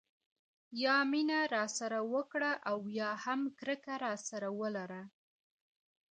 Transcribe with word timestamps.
یا 0.83 0.97
مینه 1.11 1.39
راسره 1.55 1.99
وکړه 2.13 2.51
او 2.71 2.79
یا 2.99 3.09
هم 3.23 3.41
کرکه 3.57 3.93
راسره 4.05 4.49
ولره. 4.59 5.01